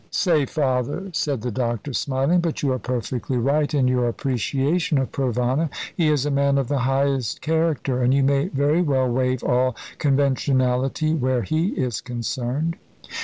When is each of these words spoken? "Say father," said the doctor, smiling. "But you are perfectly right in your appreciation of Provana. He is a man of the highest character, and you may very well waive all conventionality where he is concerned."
"Say 0.09 0.47
father," 0.47 1.11
said 1.13 1.41
the 1.43 1.51
doctor, 1.51 1.93
smiling. 1.93 2.39
"But 2.41 2.63
you 2.63 2.71
are 2.71 2.79
perfectly 2.79 3.37
right 3.37 3.71
in 3.71 3.87
your 3.87 4.07
appreciation 4.07 4.97
of 4.97 5.11
Provana. 5.11 5.69
He 5.95 6.07
is 6.07 6.25
a 6.25 6.31
man 6.31 6.57
of 6.57 6.69
the 6.69 6.79
highest 6.79 7.41
character, 7.41 8.01
and 8.01 8.11
you 8.11 8.23
may 8.23 8.47
very 8.47 8.81
well 8.81 9.07
waive 9.07 9.43
all 9.43 9.75
conventionality 9.99 11.13
where 11.13 11.43
he 11.43 11.65
is 11.79 12.01
concerned." 12.01 12.77